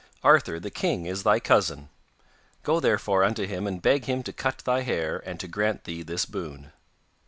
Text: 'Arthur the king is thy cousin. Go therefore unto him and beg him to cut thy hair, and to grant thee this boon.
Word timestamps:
'Arthur 0.23 0.59
the 0.59 0.71
king 0.71 1.05
is 1.05 1.21
thy 1.21 1.39
cousin. 1.39 1.87
Go 2.63 2.79
therefore 2.79 3.23
unto 3.23 3.45
him 3.45 3.67
and 3.67 3.79
beg 3.83 4.05
him 4.05 4.23
to 4.23 4.33
cut 4.33 4.57
thy 4.65 4.81
hair, 4.81 5.21
and 5.27 5.39
to 5.39 5.47
grant 5.47 5.83
thee 5.83 6.01
this 6.01 6.25
boon. 6.25 6.71